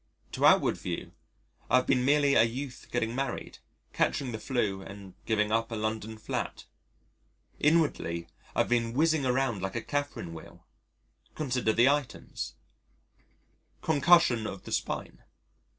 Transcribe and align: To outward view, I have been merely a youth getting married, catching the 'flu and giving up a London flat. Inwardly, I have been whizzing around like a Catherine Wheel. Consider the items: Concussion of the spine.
To 0.31 0.47
outward 0.47 0.77
view, 0.77 1.11
I 1.69 1.75
have 1.75 1.85
been 1.85 2.03
merely 2.03 2.33
a 2.33 2.41
youth 2.41 2.87
getting 2.91 3.13
married, 3.13 3.59
catching 3.93 4.31
the 4.31 4.39
'flu 4.39 4.81
and 4.81 5.13
giving 5.27 5.51
up 5.51 5.69
a 5.71 5.75
London 5.75 6.17
flat. 6.17 6.65
Inwardly, 7.59 8.25
I 8.55 8.61
have 8.61 8.69
been 8.69 8.93
whizzing 8.95 9.27
around 9.27 9.61
like 9.61 9.75
a 9.75 9.81
Catherine 9.83 10.33
Wheel. 10.33 10.65
Consider 11.35 11.71
the 11.71 11.87
items: 11.87 12.55
Concussion 13.83 14.47
of 14.47 14.63
the 14.63 14.71
spine. 14.71 15.23